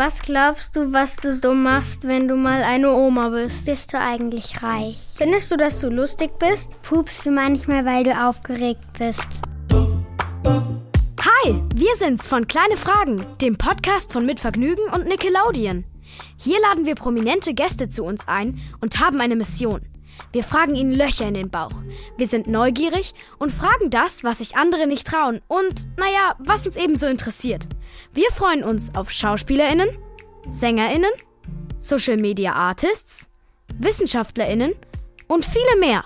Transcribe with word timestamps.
Was 0.00 0.22
glaubst 0.22 0.76
du, 0.76 0.92
was 0.92 1.16
du 1.16 1.34
so 1.34 1.54
machst, 1.54 2.06
wenn 2.06 2.28
du 2.28 2.36
mal 2.36 2.62
eine 2.62 2.92
Oma 2.92 3.30
bist? 3.30 3.66
Bist 3.66 3.92
du 3.92 3.98
eigentlich 3.98 4.62
reich? 4.62 5.16
Findest 5.18 5.50
du, 5.50 5.56
dass 5.56 5.80
du 5.80 5.88
lustig 5.88 6.30
bist? 6.38 6.80
Pupst 6.82 7.26
du 7.26 7.32
manchmal, 7.32 7.84
weil 7.84 8.04
du 8.04 8.16
aufgeregt 8.16 8.80
bist? 8.96 9.40
Hi, 11.20 11.60
wir 11.74 11.96
sind's 11.96 12.28
von 12.28 12.46
Kleine 12.46 12.76
Fragen, 12.76 13.26
dem 13.42 13.58
Podcast 13.58 14.12
von 14.12 14.24
Mitvergnügen 14.24 14.84
und 14.94 15.08
Nickelodeon. 15.08 15.84
Hier 16.36 16.60
laden 16.60 16.86
wir 16.86 16.94
prominente 16.94 17.52
Gäste 17.52 17.88
zu 17.88 18.04
uns 18.04 18.28
ein 18.28 18.60
und 18.80 19.00
haben 19.00 19.20
eine 19.20 19.34
Mission. 19.34 19.80
Wir 20.32 20.44
fragen 20.44 20.74
ihnen 20.74 20.92
Löcher 20.92 21.26
in 21.26 21.34
den 21.34 21.50
Bauch. 21.50 21.72
Wir 22.16 22.26
sind 22.26 22.46
neugierig 22.46 23.14
und 23.38 23.52
fragen 23.52 23.90
das, 23.90 24.24
was 24.24 24.38
sich 24.38 24.56
andere 24.56 24.86
nicht 24.86 25.06
trauen 25.06 25.40
und, 25.48 25.88
naja, 25.96 26.34
was 26.38 26.66
uns 26.66 26.76
ebenso 26.76 27.06
interessiert. 27.06 27.68
Wir 28.12 28.30
freuen 28.30 28.64
uns 28.64 28.94
auf 28.94 29.10
SchauspielerInnen, 29.10 29.88
SängerInnen, 30.50 31.10
Social 31.78 32.16
Media 32.16 32.52
Artists, 32.52 33.28
WissenschaftlerInnen 33.78 34.74
und 35.28 35.44
viele 35.44 35.76
mehr. 35.78 36.04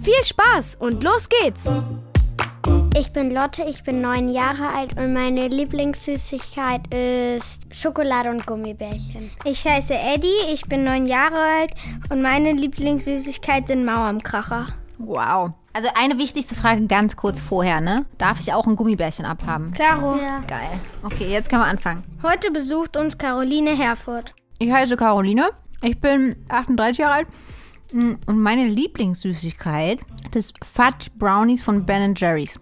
Viel 0.00 0.24
Spaß 0.24 0.76
und 0.80 1.02
los 1.02 1.28
geht's! 1.28 1.64
Ich 2.94 3.12
bin 3.12 3.30
Lotte, 3.32 3.64
ich 3.64 3.82
bin 3.82 4.00
neun 4.02 4.28
Jahre 4.28 4.68
alt 4.68 4.96
und 4.98 5.12
meine 5.12 5.48
Lieblingssüßigkeit 5.48 6.82
ist 6.92 7.62
Schokolade 7.74 8.30
und 8.30 8.46
Gummibärchen. 8.46 9.30
Ich 9.44 9.66
heiße 9.66 9.94
Eddie, 9.94 10.28
ich 10.52 10.66
bin 10.66 10.84
neun 10.84 11.06
Jahre 11.06 11.38
alt 11.40 11.72
und 12.10 12.20
meine 12.22 12.52
Lieblingssüßigkeit 12.52 13.68
sind 13.68 13.84
Mauerkracher. 13.84 14.66
Wow. 14.98 15.52
Also 15.72 15.88
eine 15.98 16.18
wichtigste 16.18 16.54
Frage 16.54 16.86
ganz 16.86 17.16
kurz 17.16 17.40
vorher, 17.40 17.80
ne? 17.80 18.04
Darf 18.18 18.38
ich 18.40 18.52
auch 18.52 18.66
ein 18.66 18.76
Gummibärchen 18.76 19.24
abhaben? 19.24 19.72
Klaro. 19.72 20.16
Ja. 20.16 20.40
Geil. 20.46 20.68
Okay, 21.02 21.30
jetzt 21.30 21.48
können 21.48 21.62
wir 21.62 21.66
anfangen. 21.68 22.04
Heute 22.22 22.50
besucht 22.50 22.96
uns 22.98 23.16
Caroline 23.16 23.74
Herfurth. 23.76 24.34
Ich 24.58 24.70
heiße 24.70 24.96
Caroline. 24.96 25.48
Ich 25.80 25.98
bin 25.98 26.36
38 26.50 26.98
Jahre 26.98 27.14
alt. 27.14 27.28
Mm, 27.92 28.12
Und 28.26 28.38
meine 28.40 28.66
Lieblingssüßigkeit 28.66 30.00
das 30.32 30.52
Fudge 30.62 31.08
Brownies 31.18 31.62
von 31.62 31.84
Ben 31.84 32.14
Jerry's. 32.14 32.60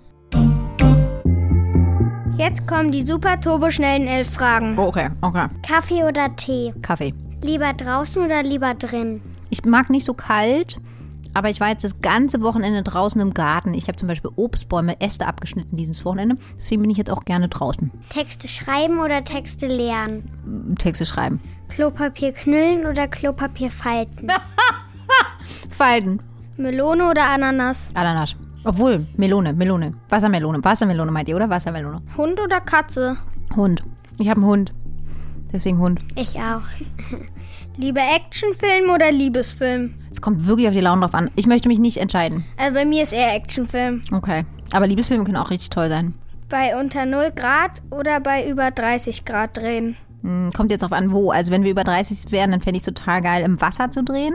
Jetzt 2.41 2.67
kommen 2.67 2.91
die 2.91 3.03
super 3.05 3.39
turboschnellen 3.39 4.09
elf 4.09 4.31
Fragen. 4.33 4.79
Okay, 4.79 5.11
okay. 5.21 5.47
Kaffee 5.63 6.05
oder 6.05 6.35
Tee? 6.37 6.73
Kaffee. 6.81 7.13
Lieber 7.43 7.75
draußen 7.75 8.25
oder 8.25 8.43
lieber 8.43 8.73
drin? 8.73 9.21
Ich 9.51 9.63
mag 9.67 9.91
nicht 9.91 10.07
so 10.07 10.15
kalt, 10.15 10.79
aber 11.35 11.51
ich 11.51 11.61
war 11.61 11.69
jetzt 11.69 11.85
das 11.85 12.01
ganze 12.01 12.41
Wochenende 12.41 12.83
draußen 12.83 13.21
im 13.21 13.35
Garten. 13.35 13.75
Ich 13.75 13.89
habe 13.89 13.97
zum 13.97 14.09
Beispiel 14.09 14.31
Obstbäume, 14.37 14.99
Äste 15.03 15.27
abgeschnitten 15.27 15.77
dieses 15.77 16.03
Wochenende. 16.07 16.37
Deswegen 16.57 16.81
bin 16.81 16.91
ich 16.91 16.97
jetzt 16.97 17.11
auch 17.11 17.27
gerne 17.27 17.51
draußen. 17.51 17.91
Texte 18.09 18.49
schreiben 18.49 19.01
oder 19.01 19.23
Texte 19.23 19.67
lernen? 19.67 20.77
Texte 20.79 21.05
schreiben. 21.05 21.43
Klopapier 21.69 22.33
knüllen 22.33 22.87
oder 22.87 23.07
Klopapier 23.07 23.71
falten? 23.71 24.29
Falten. 25.71 26.23
Melone 26.57 27.11
oder 27.11 27.27
Ananas? 27.27 27.89
Ananas. 27.93 28.35
Obwohl, 28.65 29.07
Melone, 29.17 29.53
Melone. 29.53 29.95
Wassermelone. 30.09 30.63
Wassermelone 30.63 31.11
meint 31.11 31.29
ihr, 31.29 31.37
oder? 31.37 31.49
Wassermelone. 31.49 32.03
Hund 32.17 32.41
oder 32.41 32.61
Katze? 32.61 33.17
Hund. 33.57 33.83
Ich 34.19 34.29
habe 34.29 34.41
einen 34.41 34.51
Hund. 34.51 34.73
Deswegen 35.53 35.79
Hund. 35.79 36.01
Ich 36.15 36.37
auch. 36.39 36.63
Lieber 37.77 38.01
Actionfilm 38.15 38.91
oder 38.95 39.11
Liebesfilm? 39.11 39.95
Es 40.11 40.21
kommt 40.21 40.47
wirklich 40.47 40.69
auf 40.69 40.75
die 40.75 40.81
Laune 40.81 41.01
drauf 41.01 41.15
an. 41.15 41.31
Ich 41.37 41.47
möchte 41.47 41.69
mich 41.69 41.79
nicht 41.79 41.97
entscheiden. 41.97 42.45
Also 42.57 42.75
bei 42.75 42.85
mir 42.85 43.03
ist 43.03 43.13
eher 43.13 43.35
Actionfilm. 43.35 44.03
Okay. 44.13 44.45
Aber 44.73 44.87
Liebesfilme 44.87 45.25
können 45.25 45.37
auch 45.39 45.51
richtig 45.51 45.71
toll 45.71 45.89
sein. 45.89 46.15
Bei 46.49 46.79
unter 46.79 47.07
0 47.07 47.31
Grad 47.35 47.81
oder 47.91 48.21
bei 48.21 48.47
über 48.49 48.71
30 48.71 49.25
Grad 49.25 49.57
drehen? 49.57 49.97
Hm, 50.23 50.51
Kommt 50.55 50.71
jetzt 50.71 50.83
drauf 50.83 50.93
an, 50.93 51.13
wo. 51.13 51.31
Also 51.31 51.53
wenn 51.53 51.65
wir 51.65 51.71
über 51.71 51.85
30 51.85 52.31
wären, 52.31 52.51
dann 52.51 52.61
fände 52.61 52.77
ich 52.77 52.87
es 52.87 52.93
total 52.95 53.23
geil, 53.23 53.43
im 53.45 53.61
Wasser 53.61 53.91
zu 53.91 54.05
drehen. 54.05 54.35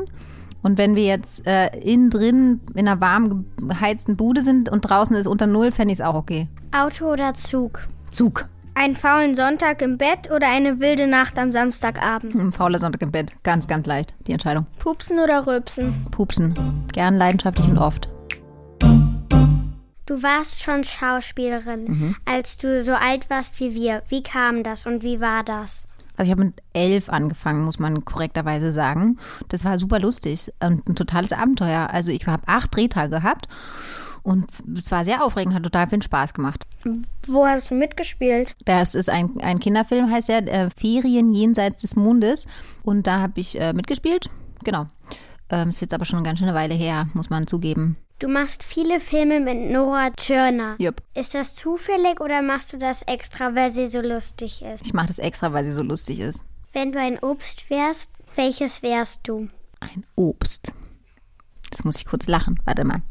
Und 0.65 0.79
wenn 0.79 0.95
wir 0.95 1.03
jetzt 1.05 1.45
äh, 1.45 1.67
innen 1.77 2.09
drin 2.09 2.59
in 2.73 2.87
einer 2.87 2.99
warm 2.99 3.45
geheizten 3.55 4.17
Bude 4.17 4.41
sind 4.41 4.67
und 4.67 4.81
draußen 4.81 5.15
ist 5.15 5.27
unter 5.27 5.45
Null, 5.45 5.69
fände 5.69 5.93
ich 5.93 5.99
es 5.99 6.05
auch 6.05 6.15
okay. 6.15 6.47
Auto 6.75 7.05
oder 7.05 7.35
Zug? 7.35 7.87
Zug. 8.09 8.49
Einen 8.73 8.95
faulen 8.95 9.35
Sonntag 9.35 9.83
im 9.83 9.99
Bett 9.99 10.31
oder 10.35 10.47
eine 10.49 10.79
wilde 10.79 11.05
Nacht 11.05 11.37
am 11.37 11.51
Samstagabend? 11.51 12.33
Ein 12.33 12.51
fauler 12.51 12.79
Sonntag 12.79 13.03
im 13.03 13.11
Bett. 13.11 13.31
Ganz, 13.43 13.67
ganz 13.67 13.85
leicht, 13.85 14.15
die 14.25 14.31
Entscheidung. 14.31 14.65
Pupsen 14.79 15.19
oder 15.19 15.45
Rülpsen? 15.45 16.07
Pupsen. 16.09 16.55
Gern, 16.91 17.15
leidenschaftlich 17.15 17.67
und 17.67 17.77
oft. 17.77 18.09
Du 20.07 20.23
warst 20.23 20.63
schon 20.63 20.83
Schauspielerin, 20.83 22.15
als 22.25 22.57
du 22.57 22.81
so 22.81 22.93
alt 22.93 23.29
warst 23.29 23.59
wie 23.59 23.75
wir. 23.75 24.01
Wie 24.09 24.23
kam 24.23 24.63
das 24.63 24.87
und 24.87 25.03
wie 25.03 25.21
war 25.21 25.43
das? 25.43 25.87
Also 26.17 26.29
ich 26.29 26.31
habe 26.31 26.45
mit 26.45 26.53
elf 26.73 27.09
angefangen, 27.09 27.65
muss 27.65 27.79
man 27.79 28.05
korrekterweise 28.05 28.71
sagen. 28.71 29.17
Das 29.49 29.65
war 29.65 29.77
super 29.77 29.99
lustig 29.99 30.51
und 30.59 30.87
ein 30.87 30.95
totales 30.95 31.33
Abenteuer. 31.33 31.89
Also 31.91 32.11
ich 32.11 32.25
habe 32.27 32.43
acht 32.47 32.75
Drehtage 32.75 33.09
gehabt 33.09 33.47
und 34.25 34.47
es 34.75 34.91
war 34.91 35.05
sehr 35.05 35.23
aufregend, 35.23 35.53
hat 35.53 35.63
total 35.63 35.87
viel 35.87 36.01
Spaß 36.01 36.33
gemacht. 36.33 36.65
Wo 37.27 37.45
hast 37.45 37.69
du 37.69 37.75
mitgespielt? 37.75 38.55
Das 38.65 38.95
ist 38.95 39.09
ein, 39.09 39.39
ein 39.41 39.59
Kinderfilm, 39.59 40.09
heißt 40.09 40.29
der, 40.29 40.51
äh, 40.51 40.69
Ferien 40.75 41.31
jenseits 41.31 41.81
des 41.81 41.95
Mondes. 41.95 42.47
Und 42.81 43.05
da 43.05 43.19
habe 43.19 43.39
ich 43.39 43.59
äh, 43.61 43.73
mitgespielt. 43.73 44.29
Genau. 44.63 44.87
Ähm, 45.49 45.69
ist 45.69 45.81
jetzt 45.81 45.93
aber 45.93 46.05
schon 46.05 46.17
eine 46.17 46.25
ganz 46.25 46.39
schöne 46.39 46.55
Weile 46.55 46.73
her, 46.73 47.07
muss 47.13 47.29
man 47.29 47.45
zugeben. 47.45 47.97
Du 48.17 48.29
machst 48.29 48.63
viele 48.63 49.01
Filme 49.01 49.41
mit 49.41 49.71
Nora 49.71 50.09
Tschirner. 50.11 50.75
Jupp. 50.79 51.01
Ist 51.15 51.33
das 51.35 51.53
zufällig 51.53 52.21
oder 52.21 52.41
machst 52.41 52.71
du 52.71 52.77
das 52.77 53.01
extra, 53.01 53.55
weil 53.55 53.69
sie 53.69 53.87
so 53.87 53.99
lustig 53.99 54.61
ist? 54.61 54.85
Ich 54.85 54.93
mache 54.93 55.07
das 55.07 55.19
extra, 55.19 55.51
weil 55.51 55.65
sie 55.65 55.73
so 55.73 55.83
lustig 55.83 56.21
ist. 56.21 56.41
Wenn 56.71 56.93
du 56.93 56.99
ein 56.99 57.19
Obst 57.19 57.69
wärst, 57.69 58.09
welches 58.35 58.81
wärst 58.81 59.27
du? 59.27 59.49
Ein 59.81 60.05
Obst. 60.15 60.71
Das 61.71 61.83
muss 61.83 61.97
ich 61.97 62.05
kurz 62.05 62.27
lachen. 62.27 62.57
Warte 62.63 62.85
mal. 62.85 63.01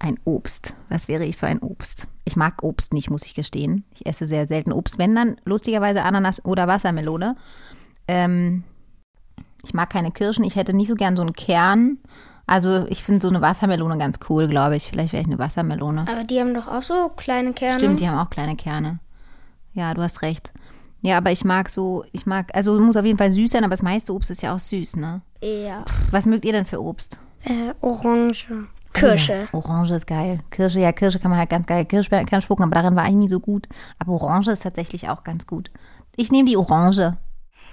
Ein 0.00 0.18
Obst. 0.24 0.74
Was 0.88 1.06
wäre 1.06 1.24
ich 1.24 1.36
für 1.36 1.46
ein 1.46 1.60
Obst? 1.60 2.08
Ich 2.24 2.34
mag 2.34 2.64
Obst 2.64 2.92
nicht, 2.92 3.10
muss 3.10 3.24
ich 3.24 3.34
gestehen. 3.34 3.84
Ich 3.94 4.04
esse 4.04 4.26
sehr 4.26 4.48
selten 4.48 4.72
Obst. 4.72 4.98
Wenn 4.98 5.14
dann, 5.14 5.36
lustigerweise 5.44 6.02
Ananas 6.02 6.44
oder 6.44 6.66
Wassermelone. 6.66 7.36
Ähm, 8.08 8.64
ich 9.62 9.74
mag 9.74 9.90
keine 9.90 10.10
Kirschen. 10.10 10.42
Ich 10.42 10.56
hätte 10.56 10.74
nicht 10.74 10.88
so 10.88 10.96
gern 10.96 11.14
so 11.14 11.22
einen 11.22 11.34
Kern. 11.34 11.98
Also 12.46 12.86
ich 12.88 13.02
finde 13.02 13.22
so 13.22 13.28
eine 13.28 13.40
Wassermelone 13.40 13.98
ganz 13.98 14.18
cool, 14.28 14.48
glaube 14.48 14.76
ich. 14.76 14.88
Vielleicht 14.88 15.12
wäre 15.12 15.22
ich 15.22 15.28
eine 15.28 15.38
Wassermelone. 15.38 16.06
Aber 16.08 16.24
die 16.24 16.40
haben 16.40 16.54
doch 16.54 16.68
auch 16.68 16.82
so 16.82 17.10
kleine 17.16 17.52
Kerne. 17.52 17.78
Stimmt, 17.78 18.00
die 18.00 18.08
haben 18.08 18.18
auch 18.18 18.30
kleine 18.30 18.56
Kerne. 18.56 18.98
Ja, 19.72 19.94
du 19.94 20.02
hast 20.02 20.22
recht. 20.22 20.52
Ja, 21.02 21.18
aber 21.18 21.32
ich 21.32 21.44
mag 21.44 21.68
so, 21.70 22.04
ich 22.12 22.24
mag, 22.24 22.50
also 22.54 22.80
muss 22.80 22.96
auf 22.96 23.04
jeden 23.04 23.18
Fall 23.18 23.30
süß 23.30 23.50
sein, 23.50 23.64
aber 23.64 23.72
das 23.72 23.82
meiste 23.82 24.14
Obst 24.14 24.30
ist 24.30 24.42
ja 24.42 24.54
auch 24.54 24.58
süß, 24.58 24.96
ne? 24.96 25.20
Ja. 25.42 25.84
Was 26.10 26.24
mögt 26.24 26.44
ihr 26.44 26.52
denn 26.52 26.64
für 26.64 26.82
Obst? 26.82 27.18
Äh, 27.42 27.74
Orange. 27.82 28.46
Kirsche. 28.94 29.48
Ja, 29.52 29.58
Orange 29.58 29.90
ist 29.96 30.06
geil. 30.06 30.40
Kirsche, 30.50 30.80
ja, 30.80 30.92
Kirsche 30.92 31.18
kann 31.18 31.30
man 31.30 31.38
halt 31.38 31.50
ganz 31.50 31.66
geil 31.66 31.84
Kirschkern 31.84 32.40
spucken, 32.40 32.62
aber 32.62 32.74
darin 32.74 32.96
war 32.96 33.06
ich 33.06 33.12
nie 33.12 33.28
so 33.28 33.40
gut. 33.40 33.68
Aber 33.98 34.12
Orange 34.12 34.52
ist 34.52 34.62
tatsächlich 34.62 35.08
auch 35.10 35.24
ganz 35.24 35.46
gut. 35.46 35.70
Ich 36.16 36.30
nehme 36.30 36.48
die 36.48 36.56
Orange. 36.56 37.16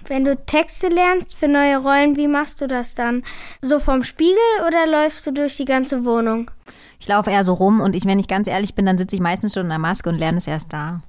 Wenn 0.08 0.26
du 0.26 0.36
Texte 0.36 0.88
lernst 0.88 1.36
für 1.36 1.48
neue 1.48 1.78
Rollen, 1.78 2.18
wie 2.18 2.28
machst 2.28 2.62
du 2.62 2.68
das 2.68 2.96
dann? 2.96 3.24
So 3.62 3.80
vom 3.80 4.04
Spiegel 4.04 4.38
oder 4.68 4.88
läufst 4.88 5.26
du 5.28 5.32
durch 5.32 5.58
die 5.58 5.66
ganze 5.66 6.06
Wohnung? 6.06 6.52
Ich 7.00 7.08
laufe 7.08 7.32
eher 7.32 7.44
so 7.44 7.54
rum 7.54 7.82
und 7.82 7.96
ich, 7.96 8.06
wenn 8.06 8.20
ich 8.20 8.28
ganz 8.28 8.48
ehrlich 8.48 8.76
bin, 8.76 8.86
dann 8.86 8.98
sitze 8.98 9.16
ich 9.16 9.22
meistens 9.22 9.54
schon 9.54 9.64
in 9.64 9.70
der 9.70 9.80
Maske 9.80 10.10
und 10.10 10.18
lerne 10.18 10.38
es 10.38 10.48
erst 10.48 10.72
da. 10.72 11.02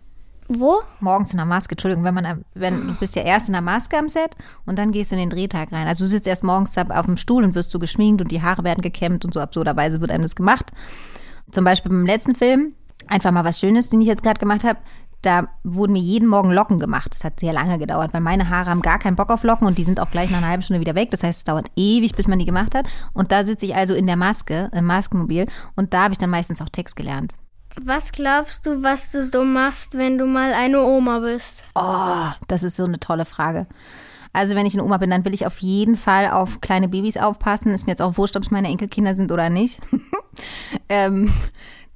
Wo? 0.48 0.82
Morgens 1.00 1.30
in 1.32 1.36
der 1.38 1.46
Maske, 1.46 1.72
Entschuldigung, 1.72 2.04
wenn 2.04 2.14
man, 2.14 2.44
wenn 2.54 2.88
du 2.88 2.94
bist 2.94 3.16
ja 3.16 3.22
erst 3.22 3.48
in 3.48 3.52
der 3.52 3.62
Maske 3.62 3.96
am 3.96 4.08
Set 4.08 4.36
und 4.66 4.78
dann 4.78 4.90
gehst 4.90 5.10
du 5.10 5.16
in 5.16 5.20
den 5.20 5.30
Drehtag 5.30 5.72
rein. 5.72 5.86
Also 5.86 6.04
du 6.04 6.08
sitzt 6.08 6.26
erst 6.26 6.44
morgens 6.44 6.76
auf 6.76 7.06
dem 7.06 7.16
Stuhl 7.16 7.44
und 7.44 7.54
wirst 7.54 7.70
so 7.70 7.78
geschminkt 7.78 8.20
und 8.20 8.30
die 8.30 8.42
Haare 8.42 8.64
werden 8.64 8.82
gekämmt 8.82 9.24
und 9.24 9.32
so 9.32 9.40
absurderweise 9.40 10.00
wird 10.00 10.10
einem 10.10 10.22
das 10.22 10.36
gemacht. 10.36 10.70
Zum 11.50 11.64
Beispiel 11.64 11.90
beim 11.90 12.06
letzten 12.06 12.34
Film, 12.34 12.74
einfach 13.06 13.30
mal 13.30 13.44
was 13.44 13.60
Schönes, 13.60 13.88
den 13.88 14.00
ich 14.00 14.08
jetzt 14.08 14.22
gerade 14.22 14.40
gemacht 14.40 14.64
habe, 14.64 14.78
da 15.22 15.48
wurden 15.64 15.92
mir 15.92 16.00
jeden 16.00 16.28
Morgen 16.28 16.50
Locken 16.50 16.78
gemacht. 16.78 17.14
Das 17.14 17.24
hat 17.24 17.40
sehr 17.40 17.52
lange 17.52 17.78
gedauert, 17.78 18.12
weil 18.12 18.20
meine 18.20 18.48
Haare 18.48 18.70
haben 18.70 18.82
gar 18.82 18.98
keinen 18.98 19.16
Bock 19.16 19.30
auf 19.30 19.44
Locken 19.44 19.66
und 19.66 19.78
die 19.78 19.84
sind 19.84 20.00
auch 20.00 20.10
gleich 20.10 20.30
nach 20.30 20.38
einer 20.38 20.48
halben 20.48 20.62
Stunde 20.62 20.80
wieder 20.80 20.94
weg. 20.94 21.10
Das 21.10 21.22
heißt, 21.22 21.38
es 21.38 21.44
dauert 21.44 21.70
ewig, 21.76 22.14
bis 22.14 22.28
man 22.28 22.38
die 22.38 22.44
gemacht 22.44 22.74
hat. 22.74 22.86
Und 23.12 23.32
da 23.32 23.44
sitze 23.44 23.66
ich 23.66 23.74
also 23.74 23.94
in 23.94 24.06
der 24.06 24.16
Maske, 24.16 24.70
im 24.72 24.84
Maskenmobil 24.84 25.46
und 25.76 25.94
da 25.94 26.04
habe 26.04 26.12
ich 26.12 26.18
dann 26.18 26.30
meistens 26.30 26.60
auch 26.60 26.68
Text 26.68 26.96
gelernt. 26.96 27.34
Was 27.80 28.12
glaubst 28.12 28.66
du, 28.66 28.82
was 28.82 29.12
du 29.12 29.24
so 29.24 29.44
machst, 29.44 29.96
wenn 29.96 30.18
du 30.18 30.26
mal 30.26 30.52
eine 30.52 30.82
Oma 30.82 31.20
bist? 31.20 31.62
Oh, 31.74 32.26
das 32.48 32.62
ist 32.62 32.76
so 32.76 32.84
eine 32.84 33.00
tolle 33.00 33.24
Frage. 33.24 33.66
Also 34.34 34.56
wenn 34.56 34.66
ich 34.66 34.74
eine 34.74 34.84
Oma 34.84 34.96
bin, 34.96 35.10
dann 35.10 35.24
will 35.24 35.34
ich 35.34 35.46
auf 35.46 35.58
jeden 35.58 35.96
Fall 35.96 36.30
auf 36.30 36.60
kleine 36.60 36.88
Babys 36.88 37.16
aufpassen. 37.16 37.72
Ist 37.72 37.86
mir 37.86 37.92
jetzt 37.92 38.02
auch 38.02 38.16
wurscht, 38.16 38.36
ob 38.36 38.42
es 38.42 38.50
meine 38.50 38.68
Enkelkinder 38.68 39.14
sind 39.14 39.30
oder 39.30 39.50
nicht. 39.50 39.80
ähm, 40.88 41.32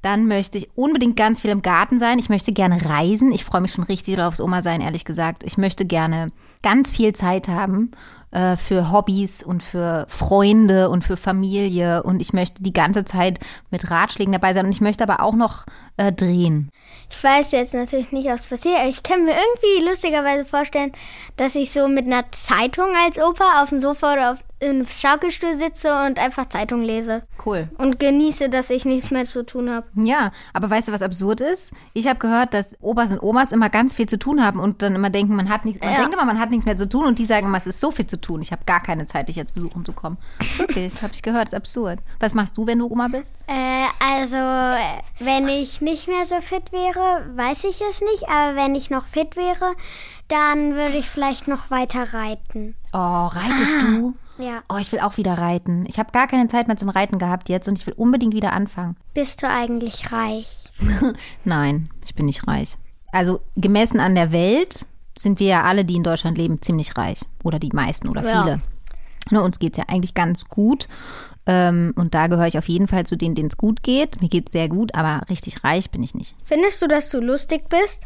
dann 0.03 0.27
möchte 0.27 0.59
ich 0.59 0.69
unbedingt 0.77 1.17
ganz 1.17 1.41
viel 1.41 1.51
im 1.51 1.63
Garten 1.63 1.99
sein. 1.99 2.19
Ich 2.19 2.29
möchte 2.29 2.53
gerne 2.53 2.85
reisen. 2.85 3.33
Ich 3.33 3.45
freue 3.45 3.61
mich 3.61 3.73
schon 3.73 3.85
richtig 3.85 4.21
aufs 4.21 4.41
Oma 4.41 4.63
sein, 4.63 4.81
ehrlich 4.81 5.05
gesagt. 5.05 5.43
Ich 5.45 5.59
möchte 5.59 5.85
gerne 5.85 6.29
ganz 6.63 6.91
viel 6.91 7.13
Zeit 7.13 7.49
haben 7.49 7.91
äh, 8.31 8.57
für 8.57 8.93
Hobbys 8.93 9.43
und 9.43 9.63
für 9.63 10.07
Freunde 10.09 10.91
und 10.91 11.03
für 11.03 11.17
Familie. 11.17 12.03
Und 12.03 12.21
ich 12.21 12.33
möchte 12.33 12.63
die 12.63 12.73
ganze 12.73 13.05
Zeit 13.05 13.41
mit 13.71 13.91
Ratschlägen 13.91 14.33
dabei 14.33 14.53
sein. 14.53 14.67
Und 14.67 14.73
ich 14.73 14.81
möchte 14.81 15.03
aber 15.03 15.23
auch 15.23 15.35
noch 15.35 15.65
äh, 15.97 16.13
drehen? 16.13 16.71
Ich 17.11 17.23
weiß 17.23 17.53
jetzt 17.53 17.75
natürlich 17.75 18.13
nicht, 18.13 18.29
was 18.29 18.47
passiert, 18.47 18.79
aber 18.81 18.89
ich 18.89 19.03
kann 19.03 19.25
mir 19.25 19.33
irgendwie 19.33 19.89
lustigerweise 19.89 20.45
vorstellen, 20.45 20.93
dass 21.37 21.55
ich 21.55 21.73
so 21.73 21.89
mit 21.89 22.07
einer 22.07 22.25
Zeitung 22.33 22.87
als 23.05 23.19
Opa 23.19 23.63
auf 23.63 23.69
dem 23.71 23.81
Sofa 23.81 24.13
oder 24.13 24.33
auf, 24.33 24.39
im 24.59 24.87
Schaukelstuhl 24.89 25.55
sitze 25.55 25.89
und 26.07 26.19
einfach 26.19 26.49
Zeitung 26.49 26.81
lese. 26.83 27.23
Cool. 27.45 27.69
Und 27.77 28.01
genieße, 28.01 28.49
dass 28.49 28.71
ich 28.71 28.87
nichts 28.87 29.11
mehr 29.11 29.25
zu 29.27 29.45
tun 29.45 29.71
habe. 29.71 29.87
Ja, 29.95 30.33
aber 30.55 30.71
weißt 30.71 30.89
du, 30.89 30.93
was 30.93 31.03
absurd 31.03 31.43
ist? 31.43 31.75
Ich 31.93 32.09
habe 32.09 32.19
gehört, 32.19 32.55
dass 32.55 32.75
Opas 32.81 33.13
und 33.13 33.23
Omas 33.23 33.53
immer 33.53 33.69
ganz 33.69 33.95
viel 33.95 34.07
zu 34.07 34.19
tun 34.19 34.43
haben 34.45 34.59
und 34.59 34.81
dann 34.81 34.95
immer 34.95 35.11
denken, 35.11 35.37
man 35.37 35.51
hat 35.51 35.65
nichts, 35.67 35.83
man 35.83 35.93
Ja. 35.93 35.99
denkt 36.01 36.15
immer, 36.15 36.25
man 36.25 36.41
hat 36.41 36.51
nichts 36.51 36.65
mehr 36.65 36.77
zu 36.77 36.89
tun 36.89 37.05
und 37.05 37.19
die 37.19 37.27
sagen 37.27 37.47
immer, 37.47 37.59
es 37.59 37.67
ist 37.67 37.81
so 37.81 37.91
viel 37.91 38.07
zu 38.07 38.19
tun. 38.21 38.41
Ich 38.41 38.51
habe 38.51 38.63
gar 38.65 38.83
keine 38.83 39.05
Zeit, 39.05 39.29
dich 39.29 39.37
jetzt 39.37 39.55
besuchen 39.55 39.85
zu 39.85 39.93
kommen. 39.93 40.17
Wirklich, 40.57 41.03
habe 41.03 41.13
ich 41.13 41.23
gehört, 41.23 41.49
ist 41.49 41.55
absurd. 41.55 41.99
Was 42.19 42.33
machst 42.33 42.57
du, 42.57 42.67
wenn 42.67 42.79
du 42.79 42.87
Oma 42.91 43.09
bist? 43.09 43.35
Äh, 43.49 43.85
also, 44.03 44.37
wenn 45.19 45.49
ich 45.49 45.83
nicht 45.87 46.07
mehr 46.09 46.27
so 46.27 46.41
fit 46.41 46.71
wäre, 46.73 47.25
weiß 47.35 47.65
ich 47.65 47.81
es 47.81 48.03
nicht. 48.03 48.29
Aber 48.29 48.55
wenn 48.57 48.75
ich 48.75 48.91
noch 48.91 49.07
fit 49.07 49.37
wäre, 49.37 49.75
dann 50.29 50.75
würde 50.75 50.97
ich 50.99 51.09
vielleicht 51.09 51.49
noch 51.49 51.71
weiter 51.71 52.13
reiten. 52.13 52.75
Oh, 52.93 53.27
reitest 53.27 53.81
du? 53.83 54.15
Ja. 54.39 54.63
Oh, 54.69 54.77
ich 54.77 54.93
will 54.93 55.01
auch 55.01 55.17
wieder 55.17 55.39
reiten. 55.39 55.87
Ich 55.89 55.99
habe 55.99 56.13
gar 56.13 56.27
keine 56.27 56.47
Zeit 56.49 56.67
mehr 56.69 56.77
zum 56.77 56.91
Reiten 56.91 57.19
gehabt 57.19 57.49
jetzt 57.49 57.69
und 57.69 57.79
ich 57.79 57.87
will 57.87 57.95
unbedingt 57.97 58.35
wieder 58.35 58.53
anfangen. 58.53 58.95
Bist 59.15 59.41
du 59.43 59.49
eigentlich 59.49 60.13
reich? 60.13 60.71
Nein, 61.45 61.89
ich 62.05 62.15
bin 62.15 62.27
nicht 62.27 62.47
reich. 62.47 62.77
Also 63.13 63.41
gemessen 63.57 63.99
an 63.99 64.15
der 64.15 64.33
Welt 64.33 64.85
sind 65.17 65.41
wir 65.41 65.47
ja 65.47 65.63
alle, 65.63 65.87
die 65.87 65.95
in 65.97 66.03
Deutschland 66.03 66.37
leben, 66.37 66.61
ziemlich 66.61 66.99
reich. 66.99 67.21
Oder 67.45 67.59
die 67.59 67.71
meisten 67.73 68.11
oder 68.11 68.23
Ja. 68.31 68.43
viele. 68.43 68.61
Ne, 69.31 69.43
uns 69.43 69.59
geht's 69.59 69.79
ja 69.79 69.85
eigentlich 69.89 70.15
ganz 70.15 70.45
gut. 70.45 70.89
Ähm, 71.47 71.93
und 71.97 72.15
da 72.15 72.27
gehöre 72.27 72.47
ich 72.47 72.59
auf 72.59 72.69
jeden 72.69 72.89
Fall 72.89 73.07
zu 73.07 73.17
denen, 73.17 73.35
denen 73.35 73.49
es 73.49 73.57
gut 73.57 73.83
geht. 73.83 74.21
Mir 74.21 74.29
geht's 74.29 74.53
sehr 74.53 74.69
gut, 74.69 74.95
aber 74.95 75.23
richtig 75.29 75.63
reich 75.65 75.91
bin 75.91 76.03
ich 76.03 76.15
nicht. 76.15 76.35
Findest 76.43 76.83
du, 76.83 76.89
dass 76.89 77.11
du 77.11 77.21
lustig 77.21 77.69
bist? 77.69 78.03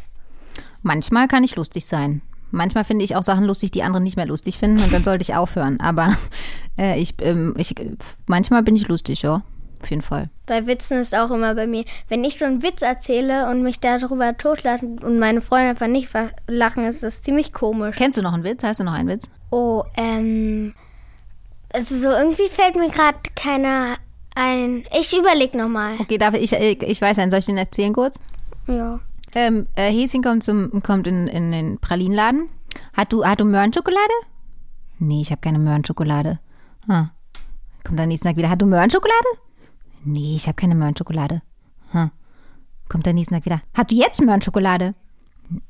Manchmal 0.83 1.27
kann 1.27 1.43
ich 1.43 1.55
lustig 1.55 1.85
sein. 1.85 2.21
Manchmal 2.51 2.83
finde 2.83 3.05
ich 3.05 3.15
auch 3.15 3.23
Sachen 3.23 3.45
lustig, 3.45 3.71
die 3.71 3.81
andere 3.81 4.01
nicht 4.01 4.17
mehr 4.17 4.25
lustig 4.25 4.57
finden 4.57 4.83
und 4.83 4.93
dann 4.93 5.03
sollte 5.03 5.21
ich 5.21 5.35
aufhören. 5.35 5.79
Aber 5.79 6.17
äh, 6.77 6.99
ich, 6.99 7.15
ähm, 7.21 7.55
ich, 7.57 7.73
manchmal 8.27 8.61
bin 8.63 8.75
ich 8.75 8.87
lustig, 8.87 9.21
ja. 9.21 9.41
Auf 9.81 9.89
jeden 9.89 10.03
Fall. 10.03 10.29
Bei 10.45 10.67
Witzen 10.67 10.99
ist 10.99 11.15
auch 11.17 11.31
immer 11.31 11.55
bei 11.55 11.65
mir, 11.65 11.85
wenn 12.07 12.23
ich 12.23 12.37
so 12.37 12.45
einen 12.45 12.61
Witz 12.61 12.83
erzähle 12.83 13.49
und 13.49 13.63
mich 13.63 13.79
darüber 13.79 14.37
totlachen 14.37 14.99
und 14.99 15.17
meine 15.17 15.41
Freunde 15.41 15.69
einfach 15.69 15.87
nicht 15.87 16.09
lachen, 16.47 16.85
ist 16.85 17.01
das 17.01 17.23
ziemlich 17.23 17.51
komisch. 17.51 17.95
Kennst 17.95 18.17
du 18.17 18.21
noch 18.21 18.33
einen 18.33 18.43
Witz? 18.43 18.63
Hast 18.63 18.79
du 18.79 18.83
noch 18.83 18.93
einen 18.93 19.09
Witz? 19.09 19.27
Oh, 19.49 19.83
ähm. 19.97 20.75
Also 21.73 21.97
so 21.97 22.09
irgendwie 22.09 22.49
fällt 22.49 22.75
mir 22.75 22.89
gerade 22.89 23.17
keiner 23.35 23.97
ein. 24.35 24.85
Ich 24.99 25.17
überleg 25.17 25.53
nochmal. 25.53 25.95
Okay, 25.99 26.17
darf 26.17 26.33
ich, 26.33 26.53
ich, 26.53 26.81
ich 26.81 27.01
weiß 27.01 27.19
einen, 27.19 27.31
soll 27.31 27.39
ich 27.39 27.45
den 27.45 27.57
erzählen 27.57 27.93
kurz? 27.93 28.19
Ja. 28.67 28.99
Ähm, 29.33 29.67
äh, 29.75 29.91
Häschen 29.91 30.23
kommt, 30.23 30.43
zum, 30.43 30.83
kommt 30.83 31.07
in, 31.07 31.27
in 31.27 31.51
den 31.51 31.79
Pralinenladen. 31.79 32.49
Hat 32.93 33.13
du, 33.13 33.25
hat 33.25 33.39
du 33.39 33.45
Möhrenschokolade? 33.45 34.13
Nee, 34.99 35.21
ich 35.21 35.31
habe 35.31 35.41
keine 35.41 35.59
Möhrenschokolade. 35.59 36.39
Hm. 36.87 37.09
Kommt 37.83 37.99
am 37.99 38.07
nächsten 38.07 38.27
Tag 38.27 38.37
wieder. 38.37 38.49
Hat 38.49 38.61
du 38.61 38.65
Möhrenschokolade? 38.65 39.27
Nee, 40.03 40.35
ich 40.35 40.47
habe 40.47 40.55
keine 40.55 40.75
Möhrenschokolade. 40.75 41.41
Hm. 41.91 42.11
Kommt 42.89 43.07
am 43.07 43.15
nächsten 43.15 43.33
Tag 43.33 43.45
wieder. 43.45 43.61
Hat 43.73 43.91
du 43.91 43.95
jetzt 43.95 44.21
Möhrenschokolade? 44.21 44.93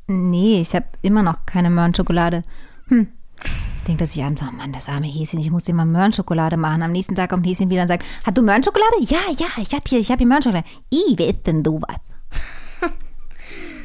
Nee, 0.07 0.61
ich 0.61 0.75
habe 0.75 0.85
immer 1.01 1.23
noch 1.23 1.45
keine 1.45 1.69
Möhrenschokolade. 1.69 2.43
Hm. 2.87 3.07
Denkt 3.87 4.01
er 4.01 4.07
sich 4.07 4.23
an, 4.23 4.37
so, 4.37 4.45
oh 4.47 4.55
Mann, 4.55 4.73
das 4.73 4.87
arme 4.87 5.07
Häschen, 5.07 5.39
ich 5.39 5.49
muss 5.49 5.63
dir 5.63 5.73
mal 5.73 5.85
Möhrenschokolade 5.85 6.55
machen. 6.55 6.83
Am 6.83 6.91
nächsten 6.91 7.15
Tag 7.15 7.31
kommt 7.31 7.47
Häschen 7.47 7.69
wieder 7.69 7.81
und 7.81 7.87
sagt, 7.87 8.05
hat 8.25 8.37
du 8.37 8.43
Möhrenschokolade? 8.43 9.01
Ja, 9.01 9.19
ja, 9.37 9.47
ich 9.61 9.73
hab 9.73 9.87
hier, 9.87 9.99
ich 9.99 10.11
hab 10.11 10.19
hier 10.19 10.27
Möhrenschokolade. 10.27 10.67
I, 10.93 11.15
wer 11.17 11.27
ist 11.27 11.47
denn 11.47 11.63
du 11.63 11.81
was? 11.81 12.91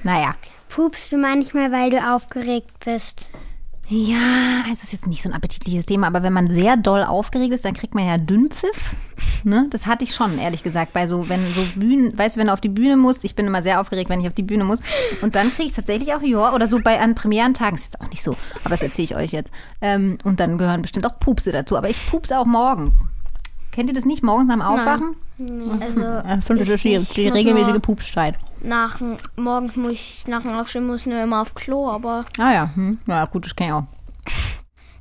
naja. 0.03 0.35
Pupst 0.69 1.11
du 1.13 1.17
manchmal, 1.17 1.73
weil 1.73 1.89
du 1.89 2.07
aufgeregt 2.07 2.85
bist? 2.85 3.31
Ja, 3.89 4.63
also 4.65 4.73
es 4.73 4.85
ist 4.85 4.93
jetzt 4.93 5.07
nicht 5.07 5.23
so 5.23 5.29
ein 5.29 5.35
appetitliches 5.35 5.87
Thema, 5.87 6.09
aber 6.09 6.25
wenn 6.25 6.33
man 6.33 6.51
sehr 6.51 6.77
doll 6.77 7.05
aufgeregt 7.05 7.55
ist, 7.55 7.65
dann 7.65 7.75
kriegt 7.75 7.95
man 7.95 8.05
ja 8.05 8.19
Dünnpfiff. 8.19 8.97
Ne? 9.45 9.69
Das 9.71 9.87
hatte 9.87 10.03
ich 10.03 10.13
schon, 10.13 10.39
ehrlich 10.39 10.65
gesagt, 10.65 10.93
bei 10.93 11.07
so, 11.07 11.29
wenn 11.29 11.53
so 11.53 11.63
Bühnen, 11.77 12.19
weißt 12.19 12.35
du, 12.35 12.41
wenn 12.41 12.49
du 12.49 12.53
auf 12.53 12.61
die 12.61 12.69
Bühne 12.69 12.97
musst, 12.97 13.25
ich 13.25 13.37
bin 13.37 13.47
immer 13.47 13.63
sehr 13.63 13.81
aufgeregt, 13.81 14.11
wenn 14.11 14.21
ich 14.21 14.27
auf 14.27 14.33
die 14.33 14.43
Bühne 14.43 14.65
muss. 14.65 14.81
Und 15.23 15.37
dann 15.37 15.53
kriege 15.53 15.69
ich 15.69 15.73
tatsächlich 15.73 16.13
auch, 16.15 16.23
ja, 16.23 16.53
oder 16.53 16.67
so 16.67 16.81
bei 16.81 17.01
an 17.01 17.15
Premierentagen, 17.15 17.77
ist 17.77 17.85
jetzt 17.85 18.01
auch 18.01 18.11
nicht 18.11 18.25
so, 18.25 18.37
aber 18.65 18.71
das 18.71 18.83
erzähle 18.83 19.05
ich 19.05 19.17
euch 19.17 19.31
jetzt. 19.31 19.53
Ähm, 19.81 20.19
und 20.25 20.41
dann 20.41 20.59
gehören 20.59 20.83
bestimmt 20.83 21.07
auch 21.07 21.21
Pupse 21.21 21.53
dazu, 21.53 21.77
aber 21.77 21.89
ich 21.89 22.05
pupse 22.11 22.39
auch 22.39 22.47
morgens. 22.47 22.97
Kennt 23.71 23.89
ihr 23.89 23.95
das 23.95 24.05
nicht, 24.05 24.25
morgens 24.25 24.51
am 24.51 24.63
Aufwachen? 24.63 25.15
Also 25.81 26.01
Ja, 26.01 26.41
finde 26.41 26.65
das 26.65 26.75
ist 26.75 26.85
die, 26.85 26.99
die 26.99 27.29
regelmäßige 27.29 27.81
Pupszeit. 27.81 28.35
Nach 28.67 28.99
dem- 28.99 29.17
morgens 29.37 29.77
muss 29.77 29.93
ich 29.93 30.25
nach 30.27 30.43
dem 30.43 30.53
Aufstehen 30.53 30.87
muss 30.87 31.07
nur 31.07 31.23
immer 31.23 31.41
auf 31.43 31.55
Klo, 31.55 31.89
aber 31.91 32.25
Ah 32.39 32.53
ja, 32.53 32.71
hm. 32.75 32.99
ja 33.07 33.25
gut, 33.27 33.45
das 33.47 33.55
kann 33.57 33.67
ich 33.69 33.73
auch. 33.73 33.85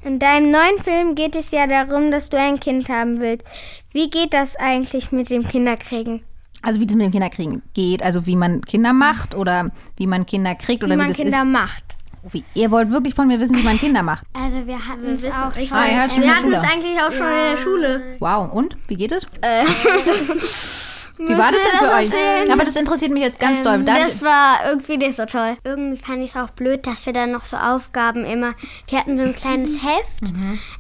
in 0.03 0.19
deinem 0.19 0.51
neuen 0.51 0.77
Film 0.83 1.15
geht 1.15 1.35
es 1.35 1.51
ja 1.51 1.65
darum, 1.67 2.11
dass 2.11 2.29
du 2.29 2.37
ein 2.37 2.59
Kind 2.59 2.89
haben 2.89 3.19
willst. 3.19 3.45
Wie 3.91 4.09
geht 4.09 4.33
das 4.33 4.55
eigentlich 4.55 5.11
mit 5.11 5.29
dem 5.29 5.47
Kinderkriegen? 5.47 6.23
Also 6.61 6.79
wie 6.79 6.85
das 6.87 6.95
mit 6.95 7.05
dem 7.05 7.11
Kinderkriegen 7.11 7.61
geht, 7.73 8.01
also 8.01 8.25
wie 8.25 8.35
man 8.35 8.61
Kinder 8.61 8.93
macht 8.93 9.35
oder 9.35 9.69
wie 9.97 10.07
man 10.07 10.25
Kinder 10.25 10.55
kriegt 10.55 10.83
oder 10.83 10.93
Wie 10.95 10.99
wie, 10.99 11.01
man 11.01 11.07
das 11.09 11.17
Kinder 11.17 11.39
ist. 11.41 11.45
macht. 11.47 11.83
Wie, 12.31 12.43
ihr 12.55 12.71
wollt 12.71 12.89
wirklich 12.89 13.13
von 13.13 13.27
mir 13.27 13.39
wissen, 13.39 13.55
wie 13.55 13.61
man 13.63 13.77
Kinder 13.77 14.01
macht. 14.01 14.25
Also 14.33 14.65
wir 14.65 14.79
hatten 14.87 15.05
es 15.13 15.25
auch 15.27 15.55
Ich 15.55 15.69
schon. 15.69 15.77
Ah, 15.77 15.85
ja, 15.85 16.07
Wir 16.15 16.21
der 16.23 16.35
hatten 16.35 16.47
es 16.53 16.55
Schule. 16.55 16.71
eigentlich 16.73 16.99
auch 16.99 17.11
schon 17.11 17.27
in 17.27 17.51
der 17.51 17.57
Schule. 17.57 18.15
Wow, 18.19 18.51
und? 18.51 18.75
Wie 18.87 18.95
geht 18.95 19.11
es? 19.11 19.25
Äh, 19.41 19.63
Wie 21.17 21.37
war 21.37 21.51
das 21.51 21.61
denn 21.61 21.71
für 21.79 21.93
euch? 21.93 22.51
Aber 22.51 22.63
das 22.65 22.75
interessiert 22.75 23.11
mich 23.11 23.23
jetzt 23.23 23.39
ganz 23.39 23.61
doll. 23.61 23.81
Darf- 23.83 23.97
Das 24.03 24.21
war 24.21 24.59
irgendwie 24.69 24.97
nicht 24.97 25.15
so 25.15 25.25
toll. 25.25 25.55
Irgendwie 25.63 25.97
fand 25.97 26.19
ich 26.23 26.31
es 26.31 26.35
auch 26.35 26.49
blöd, 26.49 26.85
dass 26.85 27.05
wir 27.05 27.13
dann 27.13 27.31
noch 27.31 27.45
so 27.45 27.55
Aufgaben 27.57 28.25
immer. 28.25 28.53
Wir 28.87 28.99
hatten 28.99 29.17
so 29.17 29.23
ein 29.23 29.33
kleines 29.35 29.77
Heft, 29.81 30.33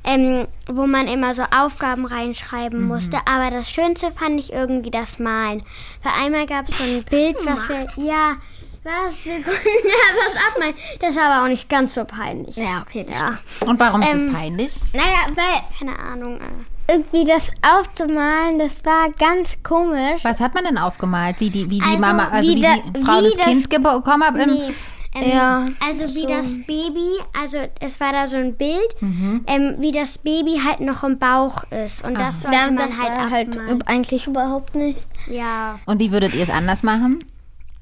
ähm, 0.03 0.47
wo 0.67 0.87
man 0.87 1.07
immer 1.07 1.33
so 1.33 1.43
Aufgaben 1.43 2.05
reinschreiben 2.05 2.85
musste. 2.85 3.19
Aber 3.25 3.49
das 3.49 3.69
Schönste 3.69 4.11
fand 4.11 4.39
ich 4.39 4.51
irgendwie 4.51 4.91
das 4.91 5.19
Malen. 5.19 5.63
Weil 6.03 6.13
einmal 6.25 6.45
gab 6.45 6.67
es 6.67 6.77
so 6.77 6.83
ein 6.83 7.03
Bild, 7.03 7.37
was 7.45 7.69
wir. 7.69 7.87
Ja, 8.03 8.35
was? 8.83 9.23
Wir 9.23 9.35
konnten 9.43 9.87
ja 9.87 9.93
das 10.25 10.35
abmalen. 10.49 10.75
Das 10.99 11.15
war 11.15 11.23
aber 11.31 11.43
auch 11.45 11.47
nicht 11.49 11.69
ganz 11.69 11.93
so 11.95 12.03
peinlich. 12.03 12.55
Ja, 12.57 12.81
okay, 12.85 13.05
das 13.07 13.17
Ja, 13.19 13.37
und 13.65 13.79
warum 13.79 14.01
ist 14.01 14.09
ähm, 14.21 14.27
es 14.27 14.33
peinlich? 14.33 14.73
Naja, 14.93 15.27
weil 15.33 15.61
keine 15.79 15.97
Ahnung. 15.97 16.37
äh. 16.41 16.74
Irgendwie 16.89 17.25
das 17.25 17.49
aufzumalen, 17.61 18.59
das 18.59 18.83
war 18.83 19.09
ganz 19.17 19.55
komisch. 19.63 20.23
Was 20.23 20.39
hat 20.39 20.53
man 20.53 20.63
denn 20.65 20.77
aufgemalt? 20.77 21.39
Wie 21.39 21.49
die, 21.49 21.69
wie 21.69 21.79
die 21.79 21.81
Also, 21.85 21.99
Mama, 21.99 22.27
also 22.29 22.51
wie 22.51 22.57
wie, 22.57 22.61
da- 22.61 22.75
die 22.95 23.01
Frau 23.03 23.19
wie 23.19 23.23
das, 23.25 23.35
das- 23.35 23.45
Kind 23.69 23.83
bekommen 23.83 24.23
hat? 24.23 24.35
Im, 24.37 24.49
Nee. 24.49 24.73
Ähm, 25.17 25.29
Ja, 25.29 25.65
Also 25.79 26.03
wie 26.13 26.21
so. 26.23 26.27
das 26.27 26.57
Baby, 26.67 27.07
also 27.41 27.57
es 27.79 28.01
war 28.01 28.11
da 28.11 28.27
so 28.27 28.35
ein 28.35 28.53
Bild, 28.55 28.95
ähm, 29.01 29.75
wie 29.79 29.93
das 29.93 30.17
Baby 30.17 30.59
halt 30.65 30.81
noch 30.81 31.05
im 31.05 31.17
Bauch 31.17 31.63
ist. 31.71 32.05
Und 32.05 32.15
das 32.19 32.41
sollte 32.41 32.57
Ja, 32.57 32.65
man 32.65 32.75
das 32.75 32.97
halt 32.99 33.09
war 33.17 33.29
halt 33.31 33.57
eigentlich 33.87 34.27
überhaupt 34.27 34.75
nicht. 34.75 35.07
Ja. 35.31 35.79
Und 35.85 36.01
wie 36.01 36.11
würdet 36.11 36.35
ihr 36.35 36.43
es 36.43 36.49
anders 36.49 36.83
machen? 36.83 37.23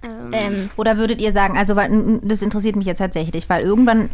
Ähm, 0.04 0.30
Ähm, 0.32 0.70
Oder 0.76 0.98
würdet 0.98 1.22
ihr 1.22 1.32
sagen, 1.32 1.58
also 1.58 1.74
das 2.24 2.44
interessiert 2.44 2.76
mich 2.76 2.86
jetzt 2.86 3.00
tatsächlich, 3.00 3.50
weil 3.50 3.64
irgendwann 3.64 4.12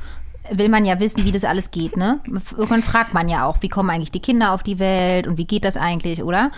will 0.52 0.70
man 0.70 0.86
ja 0.86 1.00
wissen, 1.00 1.26
wie 1.26 1.32
das 1.32 1.44
alles 1.44 1.72
geht, 1.72 1.98
ne? 1.98 2.20
Irgendwann 2.52 2.84
fragt 2.84 3.14
man 3.14 3.30
ja 3.30 3.46
auch, 3.46 3.58
wie 3.62 3.70
kommen 3.70 3.90
eigentlich 3.90 4.12
die 4.12 4.22
Kinder 4.22 4.54
auf 4.54 4.64
die 4.64 4.80
Welt 4.80 5.28
und 5.28 5.38
wie 5.38 5.46
geht 5.46 5.64
das 5.64 5.78
eigentlich, 5.78 6.24
oder? 6.24 6.52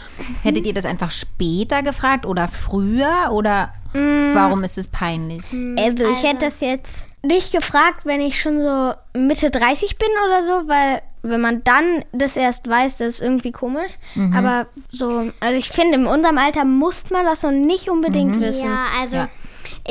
Hättet 0.43 0.65
ihr 0.65 0.73
das 0.73 0.85
einfach 0.85 1.11
später 1.11 1.83
gefragt 1.83 2.25
oder 2.25 2.47
früher 2.47 3.29
oder 3.31 3.73
warum 3.93 4.63
ist 4.63 4.77
es 4.77 4.87
peinlich? 4.87 5.43
also, 5.77 6.09
ich 6.11 6.23
hätte 6.23 6.45
das 6.45 6.59
jetzt 6.59 6.95
nicht 7.23 7.51
gefragt, 7.51 8.05
wenn 8.05 8.21
ich 8.21 8.41
schon 8.41 8.61
so 8.61 8.93
Mitte 9.13 9.51
30 9.51 9.97
bin 9.97 10.07
oder 10.25 10.43
so, 10.45 10.67
weil 10.67 11.01
wenn 11.23 11.41
man 11.41 11.63
dann 11.63 12.03
das 12.13 12.35
erst 12.35 12.67
weiß, 12.67 12.97
das 12.97 13.07
ist 13.07 13.21
irgendwie 13.21 13.51
komisch. 13.51 13.91
Aber 14.33 14.65
so, 14.89 15.31
also 15.39 15.55
ich 15.55 15.69
finde, 15.69 15.95
in 15.97 16.07
unserem 16.07 16.37
Alter 16.39 16.65
muss 16.65 17.03
man 17.11 17.25
das 17.25 17.43
noch 17.43 17.51
nicht 17.51 17.89
unbedingt 17.89 18.39
wissen. 18.39 18.65
ja, 18.65 18.85
also 18.99 19.17
Ja. 19.17 19.29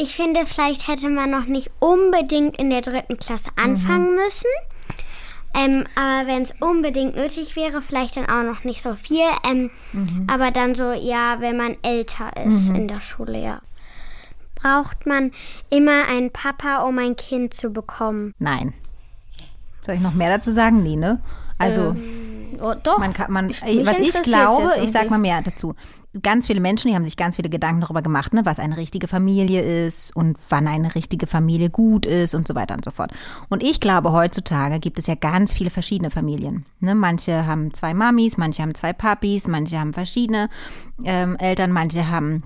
Ich 0.01 0.15
finde, 0.15 0.47
vielleicht 0.47 0.89
hätte 0.89 1.09
man 1.09 1.31
noch 1.31 1.47
nicht 1.47 1.71
unbedingt 1.79 2.57
in 2.57 2.71
der 2.71 2.81
dritten 2.81 3.19
Klasse 3.19 3.51
anfangen 3.57 4.15
müssen. 4.15 4.51
Ähm, 5.53 5.85
aber 5.95 6.29
wenn 6.29 6.43
es 6.43 6.55
unbedingt 6.61 7.17
nötig 7.17 7.57
wäre, 7.57 7.83
vielleicht 7.83 8.17
dann 8.17 8.29
auch 8.29 8.45
noch 8.45 8.65
nicht 8.65 8.83
so 8.83 8.95
viel. 8.95 9.27
Ähm, 9.45 9.71
Aber 10.29 10.53
dann 10.53 10.75
so, 10.75 10.93
ja, 10.93 11.41
wenn 11.41 11.57
man 11.57 11.77
älter 11.83 12.31
ist 12.45 12.69
in 12.69 12.87
der 12.87 13.01
Schule, 13.01 13.43
ja. 13.43 13.61
Braucht 14.55 15.07
man 15.07 15.33
immer 15.71 16.07
einen 16.09 16.31
Papa, 16.31 16.83
um 16.83 16.99
ein 16.99 17.17
Kind 17.17 17.53
zu 17.55 17.71
bekommen? 17.71 18.35
Nein. 18.39 18.75
Soll 19.85 19.97
ich 19.97 20.01
noch 20.01 20.15
mehr 20.15 20.31
dazu 20.31 20.53
sagen? 20.53 20.83
Nee, 20.83 20.97
ne? 20.97 21.21
Also, 21.59 21.97
Oh, 22.61 22.75
doch. 22.83 22.99
man 22.99 23.13
kann, 23.13 23.33
man, 23.33 23.47
mich 23.47 23.63
was 23.63 23.99
ich 23.99 24.23
glaube, 24.23 24.73
ich 24.83 24.91
sag 24.91 25.11
mal 25.11 25.19
mehr 25.19 25.43
dazu. 25.43 25.75
Ganz 26.23 26.49
viele 26.49 26.61
Menschen, 26.61 26.89
die 26.89 26.95
haben 26.97 27.05
sich 27.05 27.17
ganz 27.17 27.37
viele 27.37 27.49
Gedanken 27.49 27.83
darüber 27.83 28.03
gemacht, 28.03 28.33
ne, 28.35 28.45
was 28.45 28.59
eine 28.59 28.77
richtige 28.77 29.07
Familie 29.07 29.87
ist 29.87 30.15
und 30.17 30.39
wann 30.49 30.67
eine 30.67 30.95
richtige 30.95 31.29
Familie 31.29 31.71
gut 31.71 32.05
ist 32.05 32.35
und 32.35 32.49
so 32.49 32.55
weiter 32.55 32.75
und 32.75 32.85
so 32.85 32.91
fort. 32.91 33.13
Und 33.49 33.63
ich 33.63 33.81
glaube, 33.81 34.13
heutzutage 34.13 34.81
gibt 34.81 34.99
es 34.99 35.07
ja 35.07 35.15
ganz 35.15 35.53
viele 35.53 35.71
verschiedene 35.71 36.11
Familien. 36.11 36.67
Ne? 36.81 36.95
Manche 36.97 37.47
haben 37.47 37.73
zwei 37.73 37.95
Mamis, 37.95 38.37
manche 38.39 38.63
haben 38.63 38.75
zwei 38.75 38.93
Papis, 38.93 39.47
manche 39.47 39.79
haben 39.79 39.93
verschiedene 39.93 40.49
ähm, 41.05 41.37
Eltern, 41.37 41.71
manche 41.71 42.09
haben 42.09 42.43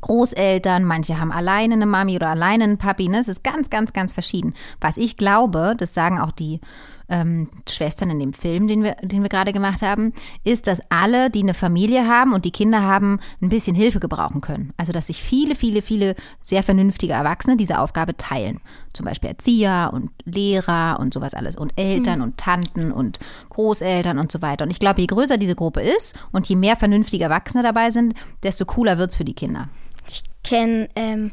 Großeltern, 0.00 0.84
manche 0.84 1.18
haben 1.18 1.32
alleine 1.32 1.74
eine 1.74 1.86
Mami 1.86 2.16
oder 2.16 2.28
alleine 2.28 2.64
einen 2.64 2.78
Papi. 2.78 3.08
Ne? 3.08 3.20
Es 3.20 3.28
ist 3.28 3.42
ganz, 3.42 3.70
ganz, 3.70 3.92
ganz 3.92 4.12
verschieden. 4.12 4.54
Was 4.80 4.98
ich 4.98 5.16
glaube, 5.16 5.74
das 5.76 5.94
sagen 5.94 6.20
auch 6.20 6.32
die 6.32 6.60
ähm, 7.08 7.48
Schwestern 7.68 8.10
in 8.10 8.18
dem 8.18 8.32
Film, 8.32 8.66
den 8.66 8.82
wir, 8.82 8.96
den 9.02 9.22
wir 9.22 9.28
gerade 9.28 9.52
gemacht 9.52 9.82
haben, 9.82 10.12
ist, 10.44 10.66
dass 10.66 10.80
alle, 10.90 11.30
die 11.30 11.42
eine 11.42 11.54
Familie 11.54 12.06
haben 12.06 12.32
und 12.32 12.44
die 12.44 12.50
Kinder 12.50 12.82
haben, 12.82 13.20
ein 13.40 13.48
bisschen 13.48 13.76
Hilfe 13.76 14.00
gebrauchen 14.00 14.40
können. 14.40 14.72
Also 14.76 14.92
dass 14.92 15.06
sich 15.06 15.22
viele, 15.22 15.54
viele, 15.54 15.82
viele 15.82 16.16
sehr 16.42 16.62
vernünftige 16.62 17.12
Erwachsene 17.12 17.56
diese 17.56 17.78
Aufgabe 17.78 18.16
teilen. 18.16 18.60
Zum 18.92 19.06
Beispiel 19.06 19.30
Erzieher 19.30 19.90
und 19.92 20.10
Lehrer 20.24 20.98
und 20.98 21.14
sowas 21.14 21.34
alles 21.34 21.56
und 21.56 21.72
Eltern 21.76 22.22
und 22.22 22.38
Tanten 22.38 22.92
und 22.92 23.18
Großeltern 23.50 24.18
und 24.18 24.32
so 24.32 24.42
weiter. 24.42 24.64
Und 24.64 24.70
ich 24.70 24.80
glaube, 24.80 25.00
je 25.00 25.06
größer 25.06 25.36
diese 25.36 25.54
Gruppe 25.54 25.82
ist 25.82 26.18
und 26.32 26.48
je 26.48 26.56
mehr 26.56 26.76
vernünftige 26.76 27.24
Erwachsene 27.24 27.62
dabei 27.62 27.90
sind, 27.90 28.14
desto 28.42 28.64
cooler 28.64 28.98
wird's 28.98 29.16
für 29.16 29.24
die 29.24 29.34
Kinder. 29.34 29.68
Ich 30.08 30.22
kenne 30.42 30.88
ähm, 30.96 31.32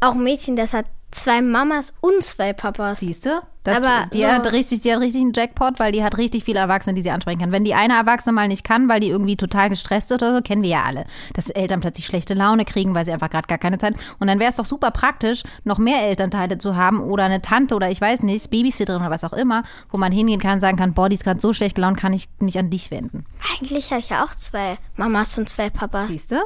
auch 0.00 0.12
ein 0.12 0.22
Mädchen, 0.22 0.56
das 0.56 0.72
hat 0.72 0.86
zwei 1.14 1.40
Mamas 1.42 1.92
und 2.00 2.22
zwei 2.24 2.52
Papas. 2.52 3.00
Siehst 3.00 3.26
du? 3.26 3.40
Das, 3.62 3.82
Aber 3.82 4.06
die, 4.12 4.20
so- 4.20 4.26
hat 4.26 4.52
richtig, 4.52 4.82
die 4.82 4.92
hat 4.92 5.00
richtig 5.00 5.22
einen 5.22 5.32
Jackpot, 5.34 5.78
weil 5.78 5.90
die 5.90 6.04
hat 6.04 6.18
richtig 6.18 6.44
viele 6.44 6.58
Erwachsene, 6.60 6.94
die 6.94 7.02
sie 7.02 7.10
ansprechen 7.10 7.38
kann. 7.40 7.50
Wenn 7.52 7.64
die 7.64 7.72
eine 7.74 7.94
Erwachsene 7.96 8.34
mal 8.34 8.46
nicht 8.46 8.62
kann, 8.62 8.90
weil 8.90 9.00
die 9.00 9.08
irgendwie 9.08 9.36
total 9.36 9.70
gestresst 9.70 10.10
ist 10.10 10.20
oder 10.22 10.36
so, 10.36 10.42
kennen 10.42 10.62
wir 10.62 10.68
ja 10.68 10.82
alle. 10.82 11.06
Dass 11.32 11.48
Eltern 11.48 11.80
plötzlich 11.80 12.04
schlechte 12.04 12.34
Laune 12.34 12.66
kriegen, 12.66 12.94
weil 12.94 13.06
sie 13.06 13.12
einfach 13.12 13.30
gerade 13.30 13.46
gar 13.46 13.56
keine 13.56 13.78
Zeit. 13.78 13.94
Und 14.18 14.26
dann 14.26 14.38
wäre 14.38 14.50
es 14.50 14.56
doch 14.56 14.66
super 14.66 14.90
praktisch, 14.90 15.44
noch 15.64 15.78
mehr 15.78 16.02
Elternteile 16.02 16.58
zu 16.58 16.76
haben 16.76 17.00
oder 17.00 17.24
eine 17.24 17.40
Tante 17.40 17.74
oder 17.74 17.90
ich 17.90 18.02
weiß 18.02 18.22
nicht, 18.22 18.50
Babysitterin 18.50 19.00
oder 19.00 19.10
was 19.10 19.24
auch 19.24 19.32
immer, 19.32 19.62
wo 19.90 19.96
man 19.96 20.12
hingehen 20.12 20.40
kann 20.40 20.54
und 20.54 20.60
sagen 20.60 20.76
kann, 20.76 20.92
boah, 20.92 21.08
die 21.08 21.14
ist 21.14 21.24
gerade 21.24 21.40
so 21.40 21.54
schlecht 21.54 21.76
gelaunt, 21.76 21.96
kann 21.96 22.12
ich 22.12 22.28
mich 22.40 22.58
an 22.58 22.68
dich 22.68 22.90
wenden. 22.90 23.24
Eigentlich 23.58 23.90
habe 23.92 24.00
ich 24.00 24.10
ja 24.10 24.24
auch 24.24 24.34
zwei 24.34 24.76
Mamas 24.96 25.38
und 25.38 25.48
zwei 25.48 25.70
Papas. 25.70 26.08
Siehst 26.08 26.32
du? 26.32 26.36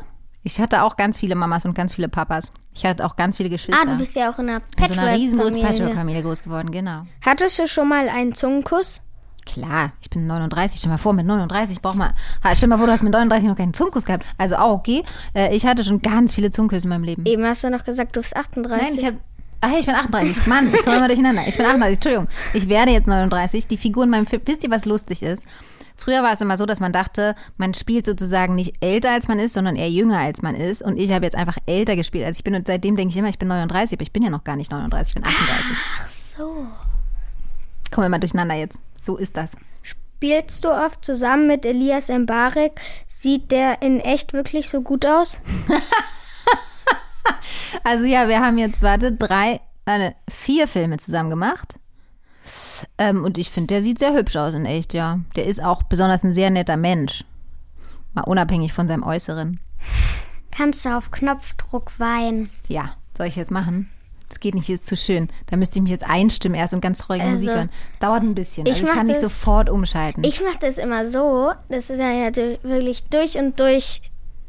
Ich 0.42 0.60
hatte 0.60 0.82
auch 0.82 0.96
ganz 0.96 1.18
viele 1.18 1.34
Mamas 1.34 1.64
und 1.64 1.74
ganz 1.74 1.94
viele 1.94 2.08
Papas. 2.08 2.52
Ich 2.74 2.84
hatte 2.84 3.04
auch 3.04 3.16
ganz 3.16 3.36
viele 3.36 3.50
Geschwister. 3.50 3.82
Ah, 3.82 3.90
du 3.90 3.96
bist 3.96 4.14
ja 4.14 4.30
auch 4.30 4.38
in 4.38 4.48
einer 4.48 4.62
in 4.76 4.94
so 4.94 5.00
einer 5.00 5.14
riesengroßen 5.14 5.60
Patchwork-Familie. 5.60 5.86
Patchwork-Familie 5.86 6.22
groß 6.22 6.42
geworden, 6.42 6.70
genau. 6.70 7.02
Hattest 7.24 7.58
du 7.58 7.66
schon 7.66 7.88
mal 7.88 8.08
einen 8.08 8.34
Zungenkuss? 8.34 9.02
Klar, 9.44 9.92
ich 10.02 10.10
bin 10.10 10.26
39, 10.26 10.78
stell 10.78 10.90
mal 10.90 10.98
vor, 10.98 11.14
mit 11.14 11.26
39 11.26 11.80
braucht 11.80 11.96
man, 11.96 12.12
stell 12.54 12.68
mal 12.68 12.76
vor, 12.76 12.86
du 12.86 12.92
hast 12.92 13.02
mit 13.02 13.12
39 13.12 13.48
noch 13.48 13.56
keinen 13.56 13.72
Zungenkuss 13.72 14.04
gehabt. 14.04 14.24
Also 14.36 14.56
auch 14.56 14.74
okay. 14.74 15.02
Äh, 15.34 15.56
ich 15.56 15.64
hatte 15.64 15.82
schon 15.84 16.02
ganz 16.02 16.34
viele 16.34 16.50
Zungenküsse 16.50 16.84
in 16.84 16.90
meinem 16.90 17.04
Leben. 17.04 17.24
Eben 17.24 17.44
hast 17.44 17.64
du 17.64 17.70
noch 17.70 17.84
gesagt, 17.84 18.14
du 18.14 18.20
bist 18.20 18.36
38. 18.36 18.82
Nein, 18.82 18.98
ich 18.98 19.06
habe 19.06 19.18
Ach, 19.60 19.72
ich 19.76 19.86
bin 19.86 19.94
38. 19.94 20.46
Mann, 20.46 20.72
ich 20.72 20.84
komme 20.84 20.98
immer 20.98 21.08
durcheinander. 21.08 21.42
Ich 21.48 21.56
bin 21.56 21.66
38. 21.66 21.96
Entschuldigung. 21.96 22.28
Ich 22.54 22.68
werde 22.68 22.92
jetzt 22.92 23.08
39. 23.08 23.66
Die 23.66 23.76
Figur 23.76 24.04
in 24.04 24.10
meinem 24.10 24.26
Film, 24.26 24.42
wisst 24.44 24.62
ihr, 24.62 24.70
was 24.70 24.84
lustig 24.84 25.22
ist? 25.22 25.46
Früher 25.98 26.22
war 26.22 26.32
es 26.32 26.40
immer 26.40 26.56
so, 26.56 26.64
dass 26.64 26.80
man 26.80 26.92
dachte, 26.92 27.34
man 27.58 27.74
spielt 27.74 28.06
sozusagen 28.06 28.54
nicht 28.54 28.76
älter 28.80 29.10
als 29.10 29.28
man 29.28 29.38
ist, 29.38 29.54
sondern 29.54 29.76
eher 29.76 29.90
jünger 29.90 30.18
als 30.20 30.40
man 30.40 30.54
ist. 30.54 30.80
Und 30.80 30.96
ich 30.96 31.12
habe 31.12 31.24
jetzt 31.24 31.36
einfach 31.36 31.58
älter 31.66 31.96
gespielt 31.96 32.24
als 32.24 32.38
ich 32.38 32.44
bin. 32.44 32.54
Und 32.54 32.66
seitdem 32.66 32.96
denke 32.96 33.10
ich 33.10 33.18
immer, 33.18 33.28
ich 33.28 33.38
bin 33.38 33.48
39, 33.48 33.98
aber 33.98 34.02
ich 34.02 34.12
bin 34.12 34.22
ja 34.22 34.30
noch 34.30 34.44
gar 34.44 34.56
nicht 34.56 34.70
39, 34.70 35.10
ich 35.10 35.22
bin 35.22 35.28
38. 35.28 35.76
so. 36.36 36.66
Ich 37.84 37.90
komme 37.90 38.06
immer 38.06 38.18
durcheinander 38.18 38.54
jetzt. 38.54 38.80
So 38.98 39.16
ist 39.16 39.36
das. 39.36 39.56
Spielst 39.82 40.64
du 40.64 40.70
oft 40.70 41.04
zusammen 41.04 41.46
mit 41.46 41.66
Elias 41.66 42.08
Mbarek? 42.08 42.80
Sieht 43.06 43.50
der 43.50 43.82
in 43.82 44.00
echt 44.00 44.32
wirklich 44.32 44.68
so 44.68 44.80
gut 44.80 45.04
aus? 45.04 45.38
Also 47.84 48.04
ja, 48.04 48.28
wir 48.28 48.40
haben 48.40 48.58
jetzt, 48.58 48.82
warte, 48.82 49.12
drei, 49.12 49.60
äh, 49.86 50.12
vier 50.30 50.68
Filme 50.68 50.98
zusammen 50.98 51.30
gemacht. 51.30 51.76
Ähm, 52.98 53.24
und 53.24 53.38
ich 53.38 53.50
finde, 53.50 53.68
der 53.74 53.82
sieht 53.82 53.98
sehr 53.98 54.14
hübsch 54.14 54.36
aus 54.36 54.54
in 54.54 54.66
echt, 54.66 54.94
ja. 54.94 55.20
Der 55.36 55.46
ist 55.46 55.62
auch 55.62 55.82
besonders 55.84 56.24
ein 56.24 56.32
sehr 56.32 56.50
netter 56.50 56.76
Mensch. 56.76 57.24
Mal 58.14 58.22
unabhängig 58.22 58.72
von 58.72 58.88
seinem 58.88 59.02
Äußeren. 59.02 59.60
Kannst 60.50 60.84
du 60.84 60.96
auf 60.96 61.10
Knopfdruck 61.10 61.98
weinen? 61.98 62.50
Ja, 62.66 62.94
soll 63.16 63.26
ich 63.26 63.36
jetzt 63.36 63.50
machen? 63.50 63.88
Das 64.28 64.40
geht 64.40 64.54
nicht, 64.54 64.66
hier 64.66 64.74
ist 64.74 64.86
zu 64.86 64.96
schön. 64.96 65.28
Da 65.46 65.56
müsste 65.56 65.78
ich 65.78 65.82
mich 65.82 65.90
jetzt 65.92 66.08
einstimmen 66.08 66.54
erst 66.54 66.74
und 66.74 66.80
ganz 66.82 66.98
traurige 66.98 67.24
Also, 67.24 67.34
Musik 67.36 67.50
hören. 67.50 67.70
Es 67.94 67.98
dauert 68.00 68.22
ein 68.22 68.34
bisschen. 68.34 68.66
ich 68.66 68.72
Also 68.74 68.84
ich 68.84 68.90
kann 68.90 69.06
nicht 69.06 69.16
das- 69.16 69.22
sofort 69.22 69.70
umschalten. 69.70 70.22
Ich 70.24 70.42
mache 70.42 70.58
das 70.60 70.76
immer 70.76 71.08
so, 71.08 71.52
das 71.70 71.88
ist 71.90 71.98
ja 71.98 72.30
wirklich 72.62 73.04
durch 73.04 73.38
und 73.38 73.58
durch 73.58 74.02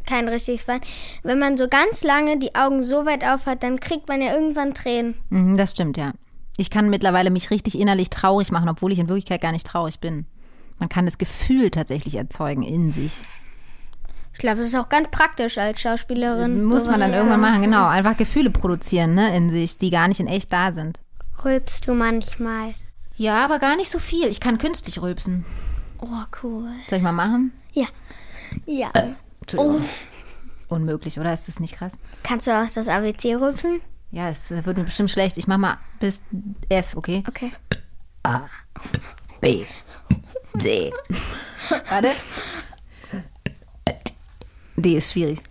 kein 0.06 0.28
richtiges 0.28 0.68
Wein. 0.68 0.82
Wenn 1.24 1.40
man 1.40 1.56
so 1.56 1.68
ganz 1.70 2.04
lange 2.04 2.40
die 2.40 2.56
Augen 2.56 2.84
so 2.84 3.06
weit 3.06 3.24
auf 3.24 3.46
hat, 3.46 3.64
dann 3.64 3.80
kriegt 3.80 4.08
man 4.08 4.22
ja 4.22 4.34
irgendwann 4.34 4.74
Tränen. 4.74 5.16
Mhm, 5.30 5.56
das 5.56 5.72
stimmt, 5.72 5.96
ja. 5.98 6.14
Ich 6.60 6.70
kann 6.70 6.90
mittlerweile 6.90 7.30
mich 7.30 7.52
richtig 7.52 7.80
innerlich 7.80 8.10
traurig 8.10 8.52
machen, 8.52 8.68
obwohl 8.68 8.92
ich 8.92 9.00
in 9.00 9.08
Wirklichkeit 9.08 9.40
gar 9.40 9.54
nicht 9.54 9.66
traurig 9.66 10.02
bin. 10.02 10.26
Man 10.78 10.90
kann 10.90 11.06
das 11.06 11.18
Gefühl 11.18 11.72
tatsächlich 11.72 12.16
erzeugen 12.16 12.64
in 12.64 12.92
sich. 12.92 13.22
Ich 14.34 14.40
glaube, 14.40 14.58
das 14.58 14.68
ist 14.68 14.76
auch 14.76 14.90
ganz 14.90 15.08
praktisch 15.10 15.58
als 15.58 15.80
Schauspielerin. 15.80 16.66
Muss 16.66 16.86
man 16.86 17.00
dann 17.00 17.14
irgendwann 17.14 17.40
machen, 17.40 17.62
genau. 17.62 17.88
Einfach 17.88 18.18
Gefühle 18.18 18.50
produzieren, 18.50 19.16
ne, 19.16 19.34
in 19.38 19.50
sich, 19.50 19.78
die 19.78 19.90
gar 19.90 20.10
nicht 20.10 20.20
in 20.20 20.28
echt 20.28 20.52
da 20.52 20.74
sind. 20.74 21.00
Rülpst 21.46 21.88
du 21.88 21.94
manchmal? 21.94 22.74
Ja, 23.16 23.46
aber 23.46 23.60
gar 23.60 23.78
nicht 23.78 23.90
so 23.90 24.00
viel. 24.00 24.28
Ich 24.28 24.42
kann 24.42 24.58
künstlich 24.58 25.02
rülpsen. 25.02 25.46
Oh, 26.02 26.08
cool. 26.44 26.68
Soll 26.90 26.98
ich 26.98 27.04
mal 27.04 27.14
machen? 27.14 27.54
Ja. 27.72 27.86
Ja. 28.66 28.92
Entschuldigung. 29.40 29.86
Unmöglich, 30.68 31.22
oder? 31.22 31.34
Ist 31.34 31.48
das 31.48 31.62
nicht 31.62 31.76
krass? 31.76 31.98
Kannst 32.24 32.48
du 32.48 32.52
auch 32.52 32.68
das 32.70 32.90
ABC 32.90 33.36
rülpsen? 33.36 33.80
Ja, 34.12 34.30
es 34.30 34.50
wird 34.50 34.78
mir 34.78 34.84
bestimmt 34.84 35.12
schlecht. 35.12 35.38
Ich 35.38 35.48
mach 35.48 35.58
mal 35.58 35.78
bis 36.00 36.22
F, 36.70 36.96
okay? 36.96 37.24
Okay. 37.28 37.52
B. 39.42 39.66
D. 40.56 40.92
Warte. 41.90 42.12
D 44.76 44.98
ist 44.98 45.12
schwierig. 45.12 45.42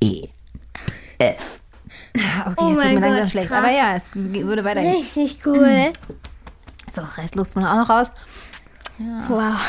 E. 0.00 0.22
F. 1.18 1.60
Okay, 2.14 2.54
Oh 2.56 2.70
jetzt 2.70 2.82
wird 2.82 2.94
mir 2.94 3.00
langsam 3.00 3.22
Gott, 3.22 3.30
schlecht. 3.30 3.48
krass. 3.48 3.58
Aber 3.58 3.70
ja, 3.70 3.96
es 3.96 4.14
würde 4.14 4.64
weitergehen. 4.64 4.96
Richtig 4.96 5.38
cool. 5.46 5.92
So, 6.90 7.02
Restluft 7.02 7.54
muss 7.56 7.64
auch 7.64 7.76
noch 7.76 7.88
raus. 7.88 8.10
Wow. 9.28 9.60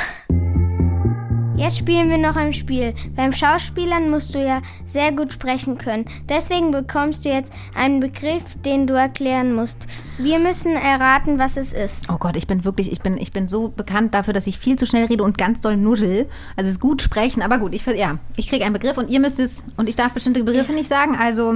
Jetzt 1.57 1.77
spielen 1.77 2.09
wir 2.09 2.17
noch 2.17 2.35
ein 2.35 2.53
Spiel. 2.53 2.93
Beim 3.15 3.31
Schauspielern 3.31 4.09
musst 4.09 4.35
du 4.35 4.43
ja 4.43 4.61
sehr 4.83 5.13
gut 5.13 5.31
sprechen 5.31 5.77
können. 5.77 6.03
Deswegen 6.27 6.71
bekommst 6.71 7.23
du 7.23 7.29
jetzt 7.29 7.53
einen 7.73 8.01
Begriff, 8.01 8.55
den 8.65 8.87
du 8.87 8.93
erklären 8.93 9.55
musst. 9.55 9.87
Wir 10.17 10.39
müssen 10.39 10.75
erraten, 10.75 11.39
was 11.39 11.55
es 11.55 11.71
ist. 11.71 12.09
Oh 12.11 12.17
Gott, 12.17 12.35
ich 12.35 12.45
bin 12.45 12.65
wirklich, 12.65 12.91
ich 12.91 13.01
bin, 13.01 13.17
ich 13.17 13.31
bin 13.31 13.47
so 13.47 13.69
bekannt 13.69 14.13
dafür, 14.13 14.33
dass 14.33 14.47
ich 14.47 14.59
viel 14.59 14.75
zu 14.77 14.85
schnell 14.85 15.05
rede 15.05 15.23
und 15.23 15.37
ganz 15.37 15.61
doll 15.61 15.77
nuschel. 15.77 16.27
Also 16.57 16.67
es 16.67 16.75
ist 16.75 16.81
gut 16.81 17.01
sprechen, 17.01 17.41
aber 17.41 17.57
gut, 17.57 17.73
ich 17.73 17.85
ja, 17.85 18.19
ich 18.35 18.49
kriege 18.49 18.65
einen 18.65 18.73
Begriff 18.73 18.97
und 18.97 19.09
ihr 19.09 19.21
müsst 19.21 19.39
es 19.39 19.63
und 19.77 19.87
ich 19.87 19.95
darf 19.95 20.11
bestimmte 20.11 20.43
Begriffe 20.43 20.73
nicht 20.73 20.89
sagen. 20.89 21.15
Also 21.15 21.53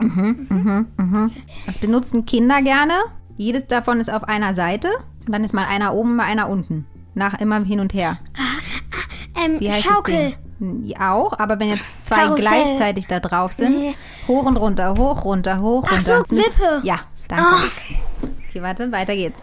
mhm, 0.00 0.46
mhm, 0.50 0.86
mhm. 0.98 1.32
Das 1.64 1.78
benutzen 1.78 2.26
Kinder 2.26 2.60
gerne. 2.60 2.92
Jedes 3.38 3.66
davon 3.66 4.00
ist 4.00 4.12
auf 4.12 4.24
einer 4.24 4.52
Seite 4.52 4.88
und 5.26 5.32
dann 5.32 5.44
ist 5.44 5.54
mal 5.54 5.64
einer 5.64 5.94
oben, 5.94 6.16
mal 6.16 6.26
einer 6.26 6.50
unten. 6.50 6.84
Nach 7.14 7.40
immer 7.40 7.64
hin 7.64 7.80
und 7.80 7.94
her. 7.94 8.18
Ähm, 9.44 9.60
Wie 9.60 9.70
heißt 9.70 9.84
Schaukel. 9.84 10.14
das 10.14 10.34
Ding? 10.60 10.84
Ja, 10.86 11.12
Auch, 11.12 11.38
aber 11.38 11.58
wenn 11.60 11.68
jetzt 11.70 12.06
zwei 12.06 12.16
Karussell. 12.16 12.40
gleichzeitig 12.46 13.06
da 13.06 13.20
drauf 13.20 13.52
sind, 13.52 13.78
Nee. 13.78 13.94
hoch 14.28 14.46
und 14.46 14.56
runter, 14.56 14.94
hoch, 14.96 15.24
runter, 15.24 15.60
hoch, 15.60 15.90
runter. 15.90 16.24
so, 16.26 16.36
Wippe. 16.36 16.80
Ja, 16.84 17.00
danke. 17.28 17.44
Okay, 18.48 18.62
warte, 18.62 18.90
weiter 18.92 19.14
geht's. 19.14 19.42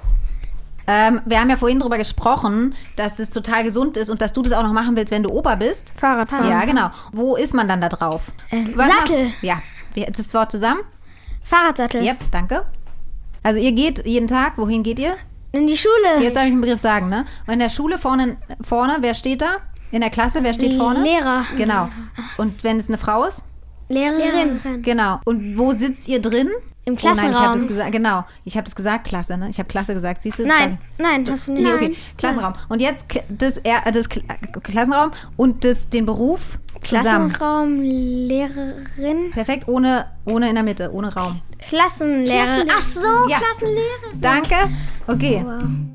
Ähm, 0.88 1.22
wir 1.26 1.40
haben 1.40 1.50
ja 1.50 1.58
vorhin 1.58 1.80
darüber 1.80 1.98
gesprochen, 1.98 2.74
dass 2.96 3.20
es 3.20 3.30
total 3.30 3.64
gesund 3.64 3.98
ist 3.98 4.10
und 4.10 4.22
dass 4.22 4.34
du 4.34 4.42
das 4.42 4.54
auch 4.54 4.64
noch 4.64 4.74
machen 4.74 4.96
willst, 4.96 5.12
wenn 5.12 5.22
du 5.24 5.30
Opa 5.30 5.56
bist. 5.56 5.94
Fahrradfahren. 5.96 6.50
Ja, 6.50 6.66
genau. 6.66 6.90
Wo 7.12 7.36
ist 7.36 7.54
man 7.54 7.68
dann 7.68 7.82
da 7.82 7.90
drauf? 7.90 8.24
Was 8.76 8.88
Sattel. 8.88 9.26
machst- 9.26 9.44
Ja, 9.44 9.62
das 10.12 10.34
Wort 10.34 10.52
zusammen? 10.52 10.82
Fahrradsattel. 11.44 12.02
Yep, 12.04 12.18
danke. 12.32 12.66
Also 13.44 13.60
ihr 13.60 13.72
geht 13.74 14.06
jeden 14.06 14.28
Tag, 14.28 14.54
wohin 14.58 14.82
geht 14.84 14.98
ihr? 15.00 15.16
In 15.52 15.68
die 15.68 15.78
Schule. 15.78 16.22
Jetzt 16.22 16.36
darf 16.36 16.46
ich 16.46 16.52
einen 16.52 16.62
Begriff 16.62 16.80
sagen, 16.80 17.10
ne? 17.10 17.26
Und 17.46 17.54
in 17.54 17.60
der 17.60 17.70
Schule 17.70 17.98
vorne, 17.98 18.38
vorne, 18.62 18.98
wer 19.02 19.14
steht 19.14 19.42
da? 19.42 19.58
In 19.92 20.02
der 20.02 20.10
Klasse, 20.10 20.40
wer 20.44 20.54
steht 20.54 20.76
vorne? 20.76 21.02
Lehrer. 21.04 21.44
Genau. 21.58 21.90
Und 22.38 22.64
wenn 22.64 22.78
es 22.78 22.88
eine 22.88 22.98
Frau 22.98 23.26
ist? 23.26 23.44
Lehrerin. 23.90 24.82
Genau. 24.82 25.20
Und 25.26 25.58
wo 25.58 25.74
sitzt 25.74 26.08
ihr 26.08 26.22
drin? 26.22 26.50
Im 26.84 26.96
Oh 26.96 26.98
nein, 26.98 26.98
ich 27.04 27.04
habe 27.06 27.30
Klassenraum. 27.30 27.54
das 27.58 27.68
gesagt. 27.68 27.92
Genau. 27.92 28.26
Ich 28.46 28.56
habe 28.58 28.64
das 28.66 28.76
gesagt, 28.76 29.06
Klasse, 29.08 29.38
ne? 29.38 29.50
Ich 29.50 29.60
habe 29.60 29.68
Klasse 29.68 29.94
gesagt. 29.94 30.24
Siehst 30.24 30.40
du? 30.40 30.48
Nein, 30.48 30.80
nein, 30.98 31.26
hast 31.30 31.48
du 31.48 31.52
nicht. 31.52 31.64
Nee, 31.64 31.74
okay. 31.74 31.96
Klassenraum. 32.18 32.54
Und 32.70 32.82
jetzt 32.82 33.06
das, 33.30 33.62
das 33.62 34.10
Kl- 34.10 34.60
Klassenraum 34.64 35.12
und 35.38 35.64
das, 35.64 35.90
den 35.90 36.06
Beruf 36.08 36.58
zusammen. 36.82 37.32
Klassenraum, 37.34 37.82
Lehrerin, 37.82 39.30
Perfekt, 39.32 39.68
ohne, 39.68 40.08
ohne 40.26 40.50
in 40.50 40.56
der 40.56 40.64
Mitte, 40.64 40.90
ohne 40.92 41.14
Raum. 41.14 41.42
Klassenlehrerin. 41.70 42.68
Ach 42.76 42.82
so, 42.82 43.02
Ja. 43.30 43.38
Klassenlehrerin. 43.38 44.20
Danke. 44.22 44.56
Okay. 45.08 45.46
Tschüss. 45.46 45.91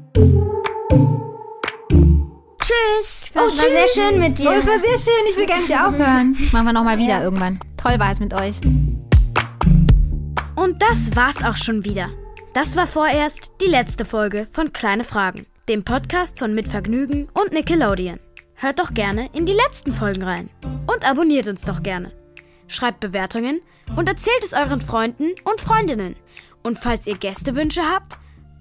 Oh, 3.38 3.40
war 3.40 3.50
sehr 3.50 3.86
schön 3.88 4.18
mit 4.18 4.38
dir. 4.38 4.48
Oh, 4.48 4.52
es 4.54 4.66
war 4.66 4.80
sehr 4.80 4.98
schön. 4.98 5.26
Ich 5.28 5.36
will 5.36 5.46
gar 5.46 5.60
nicht 5.60 5.74
aufhören. 5.74 6.36
Machen 6.52 6.66
wir 6.66 6.72
nochmal 6.72 6.96
wieder 6.96 7.22
irgendwann. 7.22 7.58
Toll 7.76 7.98
war 7.98 8.10
es 8.10 8.18
mit 8.18 8.32
euch. 8.32 8.56
Und 10.56 10.80
das 10.82 11.14
war's 11.14 11.44
auch 11.44 11.56
schon 11.56 11.84
wieder. 11.84 12.08
Das 12.54 12.76
war 12.76 12.86
vorerst 12.86 13.52
die 13.60 13.66
letzte 13.66 14.06
Folge 14.06 14.46
von 14.50 14.72
Kleine 14.72 15.04
Fragen, 15.04 15.44
dem 15.68 15.84
Podcast 15.84 16.38
von 16.38 16.54
Mit 16.54 16.66
Vergnügen 16.68 17.28
und 17.34 17.52
Nickelodeon. 17.52 18.18
Hört 18.54 18.80
doch 18.80 18.94
gerne 18.94 19.28
in 19.34 19.44
die 19.44 19.52
letzten 19.52 19.92
Folgen 19.92 20.22
rein 20.22 20.48
und 20.86 21.08
abonniert 21.08 21.46
uns 21.46 21.60
doch 21.60 21.82
gerne. 21.82 22.12
schreibt 22.68 23.00
Bewertungen 23.00 23.60
und 23.96 24.08
erzählt 24.08 24.42
es 24.42 24.54
euren 24.54 24.80
Freunden 24.80 25.34
und 25.44 25.60
Freundinnen. 25.60 26.16
Und 26.62 26.78
falls 26.78 27.06
ihr 27.06 27.18
Gästewünsche 27.18 27.82
habt, 27.82 28.16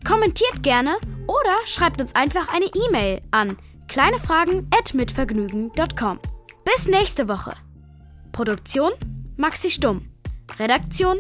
kommentiert 0.06 0.62
gerne 0.62 0.98
oder 1.28 1.56
schreibt 1.64 2.02
uns 2.02 2.14
einfach 2.14 2.54
eine 2.54 2.66
E-Mail 2.66 3.22
an 3.32 3.58
kleinefragen@mitvergnügen.com. 3.88 6.20
Bis 6.64 6.88
nächste 6.88 7.28
Woche. 7.28 7.54
Produktion 8.32 8.92
Maxi 9.38 9.70
Stumm. 9.70 10.08
Redaktion 10.60 11.20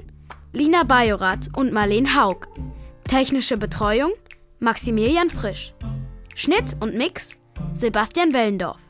Lina 0.53 0.83
Bajorath 0.83 1.49
und 1.55 1.73
Marleen 1.73 2.15
Haug. 2.15 2.47
Technische 3.07 3.57
Betreuung 3.57 4.13
Maximilian 4.59 5.29
Frisch. 5.29 5.73
Schnitt 6.35 6.75
und 6.79 6.95
Mix 6.95 7.37
Sebastian 7.73 8.33
Wellendorf. 8.33 8.83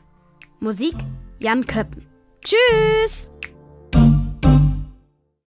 Musik 0.60 0.94
Jan 1.38 1.66
Köppen. 1.66 2.06
Tschüss! 2.42 3.30